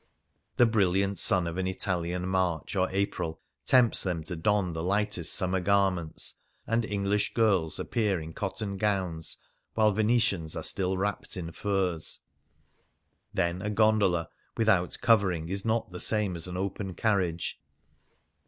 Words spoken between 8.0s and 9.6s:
in cotton gowns